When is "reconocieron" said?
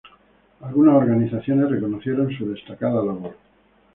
1.69-2.35